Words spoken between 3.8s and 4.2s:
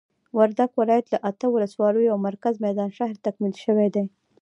دي.